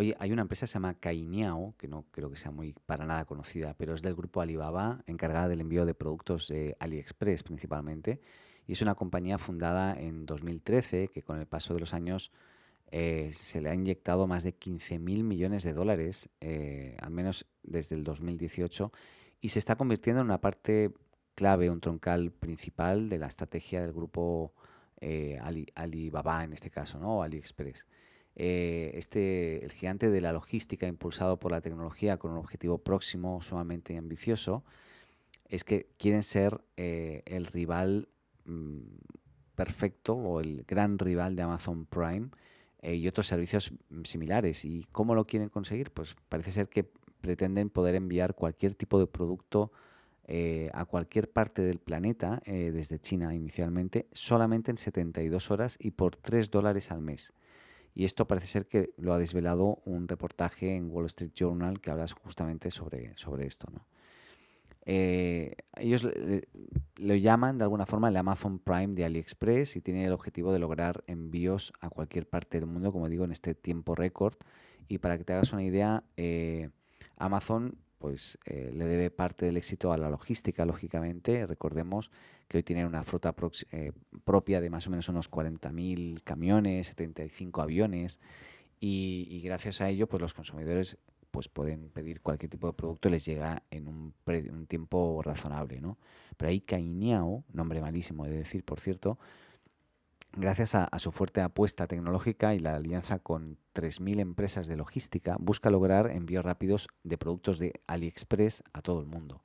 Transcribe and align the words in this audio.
Oye, 0.00 0.16
hay 0.18 0.32
una 0.32 0.40
empresa 0.40 0.62
que 0.62 0.68
se 0.68 0.72
llama 0.72 0.94
Cainiao, 0.94 1.74
que 1.76 1.86
no 1.86 2.06
creo 2.10 2.30
que 2.30 2.38
sea 2.38 2.50
muy 2.50 2.72
para 2.86 3.04
nada 3.04 3.26
conocida, 3.26 3.74
pero 3.74 3.94
es 3.94 4.00
del 4.00 4.14
grupo 4.14 4.40
Alibaba, 4.40 5.04
encargada 5.06 5.46
del 5.46 5.60
envío 5.60 5.84
de 5.84 5.92
productos 5.92 6.48
de 6.48 6.74
AliExpress 6.80 7.42
principalmente. 7.42 8.18
Y 8.66 8.72
es 8.72 8.80
una 8.80 8.94
compañía 8.94 9.36
fundada 9.36 9.92
en 9.92 10.24
2013 10.24 11.08
que 11.08 11.20
con 11.20 11.38
el 11.38 11.44
paso 11.44 11.74
de 11.74 11.80
los 11.80 11.92
años 11.92 12.32
eh, 12.90 13.28
se 13.34 13.60
le 13.60 13.68
ha 13.68 13.74
inyectado 13.74 14.26
más 14.26 14.42
de 14.42 14.54
15 14.54 14.98
mil 14.98 15.22
millones 15.22 15.64
de 15.64 15.74
dólares, 15.74 16.30
eh, 16.40 16.96
al 17.02 17.10
menos 17.10 17.44
desde 17.62 17.94
el 17.94 18.02
2018, 18.02 18.90
y 19.42 19.50
se 19.50 19.58
está 19.58 19.76
convirtiendo 19.76 20.22
en 20.22 20.28
una 20.28 20.40
parte 20.40 20.94
clave, 21.34 21.68
un 21.68 21.82
troncal 21.82 22.32
principal 22.32 23.10
de 23.10 23.18
la 23.18 23.26
estrategia 23.26 23.82
del 23.82 23.92
grupo 23.92 24.54
eh, 24.98 25.38
Alibaba 25.74 26.42
en 26.42 26.54
este 26.54 26.70
caso, 26.70 26.98
¿no? 26.98 27.18
O 27.18 27.22
AliExpress. 27.22 27.84
Eh, 28.36 28.92
este, 28.94 29.64
el 29.64 29.72
gigante 29.72 30.08
de 30.08 30.20
la 30.20 30.32
logística 30.32 30.86
impulsado 30.86 31.38
por 31.38 31.50
la 31.50 31.60
tecnología 31.60 32.16
con 32.16 32.30
un 32.30 32.38
objetivo 32.38 32.78
próximo 32.78 33.42
sumamente 33.42 33.96
ambicioso, 33.96 34.64
es 35.48 35.64
que 35.64 35.88
quieren 35.98 36.22
ser 36.22 36.60
eh, 36.76 37.22
el 37.26 37.46
rival 37.46 38.08
mm, 38.44 38.80
perfecto 39.56 40.14
o 40.14 40.40
el 40.40 40.64
gran 40.66 40.98
rival 40.98 41.36
de 41.36 41.42
Amazon 41.42 41.86
Prime 41.86 42.28
y 42.82 43.06
otros 43.08 43.26
servicios 43.26 43.72
mm, 43.90 44.04
similares. 44.04 44.64
¿Y 44.64 44.86
cómo 44.92 45.14
lo 45.14 45.26
quieren 45.26 45.48
conseguir? 45.48 45.90
Pues 45.90 46.16
parece 46.28 46.52
ser 46.52 46.68
que 46.68 46.90
pretenden 47.20 47.70
poder 47.70 47.94
enviar 47.94 48.34
cualquier 48.34 48.74
tipo 48.74 48.98
de 48.98 49.06
producto 49.06 49.70
eh, 50.32 50.70
a 50.74 50.84
cualquier 50.84 51.28
parte 51.28 51.60
del 51.60 51.80
planeta, 51.80 52.40
eh, 52.44 52.70
desde 52.72 53.00
China 53.00 53.34
inicialmente, 53.34 54.06
solamente 54.12 54.70
en 54.70 54.76
72 54.76 55.50
horas 55.50 55.76
y 55.80 55.90
por 55.90 56.14
3 56.14 56.52
dólares 56.52 56.92
al 56.92 57.00
mes. 57.00 57.32
Y 57.94 58.04
esto 58.04 58.26
parece 58.26 58.46
ser 58.46 58.66
que 58.66 58.90
lo 58.96 59.12
ha 59.12 59.18
desvelado 59.18 59.80
un 59.84 60.08
reportaje 60.08 60.76
en 60.76 60.90
Wall 60.90 61.06
Street 61.06 61.32
Journal 61.34 61.80
que 61.80 61.90
habla 61.90 62.06
justamente 62.22 62.70
sobre, 62.70 63.16
sobre 63.16 63.46
esto. 63.46 63.68
Eh, 64.86 65.56
ellos 65.76 66.06
lo 66.96 67.14
llaman 67.14 67.58
de 67.58 67.64
alguna 67.64 67.86
forma 67.86 68.08
el 68.08 68.16
Amazon 68.16 68.58
Prime 68.58 68.94
de 68.94 69.04
AliExpress 69.04 69.76
y 69.76 69.80
tiene 69.80 70.06
el 70.06 70.12
objetivo 70.12 70.52
de 70.52 70.58
lograr 70.58 71.04
envíos 71.06 71.72
a 71.80 71.90
cualquier 71.90 72.28
parte 72.28 72.58
del 72.58 72.68
mundo, 72.68 72.92
como 72.92 73.08
digo, 73.08 73.24
en 73.24 73.32
este 73.32 73.54
tiempo 73.54 73.94
récord. 73.94 74.34
Y 74.88 74.98
para 74.98 75.18
que 75.18 75.24
te 75.24 75.32
hagas 75.32 75.52
una 75.52 75.62
idea, 75.62 76.02
Amazon 77.16 77.76
pues 78.00 78.38
eh, 78.46 78.72
le 78.74 78.86
debe 78.86 79.10
parte 79.10 79.44
del 79.44 79.58
éxito 79.58 79.92
a 79.92 79.98
la 79.98 80.08
logística, 80.08 80.64
lógicamente. 80.64 81.46
Recordemos 81.46 82.10
que 82.48 82.56
hoy 82.56 82.62
tienen 82.62 82.86
una 82.86 83.04
flota 83.04 83.34
eh, 83.72 83.92
propia 84.24 84.62
de 84.62 84.70
más 84.70 84.86
o 84.86 84.90
menos 84.90 85.10
unos 85.10 85.30
40.000 85.30 86.22
camiones, 86.24 86.86
75 86.88 87.60
aviones 87.60 88.18
y, 88.80 89.42
gracias 89.44 89.82
a 89.82 89.90
ello 89.90 90.08
pues 90.08 90.22
los 90.22 90.32
consumidores 90.32 90.96
pues 91.30 91.48
pueden 91.48 91.90
pedir 91.90 92.22
cualquier 92.22 92.50
tipo 92.50 92.68
de 92.68 92.72
producto 92.72 93.08
y 93.08 93.12
les 93.12 93.26
llega 93.26 93.62
en 93.70 93.86
un, 93.86 94.14
tiempo 94.66 95.20
razonable. 95.22 95.82
¿no? 95.82 95.98
Pero 96.38 96.48
ahí 96.48 96.62
Cainiao, 96.62 97.44
nombre 97.52 97.82
malísimo 97.82 98.24
de 98.24 98.38
decir, 98.38 98.64
por 98.64 98.80
cierto, 98.80 99.18
Gracias 100.36 100.76
a, 100.76 100.88
su 100.98 101.10
fuerte 101.10 101.40
apuesta 101.40 101.88
tecnológica 101.88 102.54
y 102.54 102.60
la 102.60 102.76
alianza 102.76 103.18
con 103.18 103.58
3.000 103.74 104.20
empresas 104.20 104.68
de 104.68 104.76
logística, 104.76 105.36
busca 105.40 105.70
lograr 105.70 106.08
envíos 106.10 106.44
rápidos 106.44 106.86
de 107.02 107.18
productos 107.18 107.58
de 107.58 107.80
AliExpress 107.88 108.62
a 108.72 108.80
todo 108.80 109.00
el 109.00 109.06
mundo. 109.06 109.42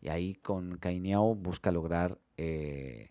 Y 0.00 0.10
ahí 0.10 0.36
con 0.36 0.78
Cainiao 0.78 1.34
busca 1.34 1.72
lograr 1.72 2.18
eh, 2.36 3.10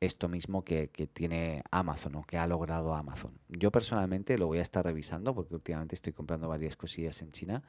esto 0.00 0.28
mismo 0.28 0.64
que, 0.64 0.88
tiene 1.12 1.62
Amazon 1.70 2.16
o 2.16 2.22
que 2.24 2.38
ha 2.38 2.46
logrado 2.46 2.94
Amazon. 2.94 3.38
Yo 3.48 3.70
personalmente 3.70 4.38
lo 4.38 4.46
voy 4.46 4.58
a 4.58 4.62
estar 4.62 4.82
revisando 4.82 5.34
porque 5.34 5.54
últimamente 5.54 5.94
estoy 5.94 6.14
comprando 6.14 6.48
varias 6.48 6.76
cosillas 6.76 7.20
en 7.20 7.32
China 7.32 7.62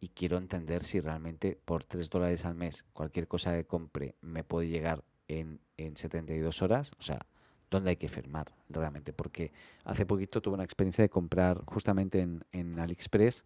y 0.00 0.08
quiero 0.08 0.38
entender 0.38 0.82
si 0.82 1.00
realmente 1.00 1.58
por 1.62 1.84
3 1.84 2.08
dólares 2.08 2.46
al 2.46 2.54
mes 2.54 2.86
cualquier 2.94 3.28
cosa 3.28 3.52
que 3.52 3.66
compre 3.66 4.14
me 4.22 4.44
puede 4.44 4.68
llegar 4.68 5.04
en, 5.28 5.60
en 5.76 5.98
72 5.98 6.62
horas. 6.62 6.92
O 6.98 7.02
sea, 7.02 7.26
dónde 7.70 7.90
hay 7.90 7.96
que 7.96 8.08
firmar 8.08 8.52
realmente, 8.68 9.12
porque 9.12 9.52
hace 9.84 10.06
poquito 10.06 10.40
tuve 10.40 10.54
una 10.54 10.64
experiencia 10.64 11.02
de 11.02 11.08
comprar 11.08 11.64
justamente 11.66 12.20
en, 12.20 12.44
en 12.52 12.78
AliExpress 12.78 13.44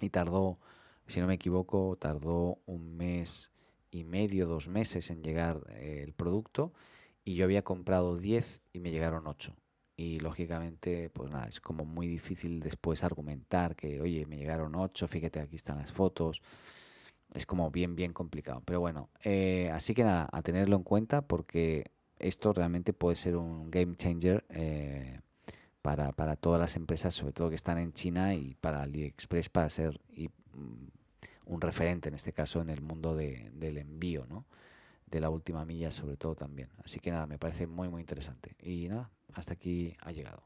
y 0.00 0.10
tardó, 0.10 0.58
si 1.06 1.20
no 1.20 1.26
me 1.26 1.34
equivoco, 1.34 1.96
tardó 1.98 2.58
un 2.66 2.96
mes 2.96 3.50
y 3.90 4.04
medio, 4.04 4.46
dos 4.46 4.68
meses 4.68 5.10
en 5.10 5.22
llegar 5.22 5.60
eh, 5.70 6.02
el 6.04 6.12
producto 6.12 6.72
y 7.24 7.34
yo 7.34 7.44
había 7.44 7.62
comprado 7.62 8.16
10 8.16 8.60
y 8.72 8.80
me 8.80 8.90
llegaron 8.90 9.26
8. 9.26 9.54
Y 9.96 10.20
lógicamente, 10.20 11.10
pues 11.10 11.30
nada, 11.30 11.46
es 11.48 11.60
como 11.60 11.84
muy 11.84 12.06
difícil 12.06 12.60
después 12.60 13.02
argumentar 13.02 13.74
que, 13.74 14.00
oye, 14.00 14.24
me 14.26 14.36
llegaron 14.36 14.74
8, 14.76 15.08
fíjate, 15.08 15.40
aquí 15.40 15.56
están 15.56 15.78
las 15.78 15.92
fotos. 15.92 16.40
Es 17.34 17.44
como 17.46 17.70
bien, 17.70 17.96
bien 17.96 18.12
complicado. 18.12 18.62
Pero 18.64 18.80
bueno, 18.80 19.10
eh, 19.24 19.70
así 19.74 19.94
que 19.94 20.04
nada, 20.04 20.28
a 20.32 20.40
tenerlo 20.42 20.76
en 20.76 20.84
cuenta 20.84 21.22
porque 21.22 21.90
esto 22.18 22.52
realmente 22.52 22.92
puede 22.92 23.16
ser 23.16 23.36
un 23.36 23.70
game 23.70 23.96
changer 23.96 24.44
eh, 24.50 25.20
para, 25.82 26.36
todas 26.36 26.60
las 26.60 26.76
empresas, 26.76 27.14
sobre 27.14 27.32
todo 27.32 27.48
que 27.48 27.54
están 27.54 27.78
en 27.78 27.92
China 27.92 28.34
y 28.34 28.54
para 28.54 28.82
AliExpress 28.82 29.48
para 29.48 29.70
ser 29.70 30.00
mm, 30.54 30.86
un 31.46 31.60
referente 31.60 32.08
en 32.08 32.14
este 32.14 32.32
caso 32.32 32.60
en 32.60 32.70
el 32.70 32.82
mundo 32.82 33.14
del 33.14 33.78
envío, 33.78 34.26
¿no? 34.28 34.44
de 35.10 35.20
la 35.20 35.30
última 35.30 35.64
milla 35.64 35.90
sobre 35.90 36.16
todo 36.16 36.34
también. 36.34 36.68
Así 36.84 37.00
que 37.00 37.10
nada, 37.10 37.26
me 37.26 37.38
parece 37.38 37.66
muy 37.66 37.88
muy 37.88 38.00
interesante. 38.00 38.54
Y 38.60 38.88
nada, 38.88 39.10
hasta 39.34 39.54
aquí 39.54 39.96
ha 40.00 40.12
llegado. 40.12 40.42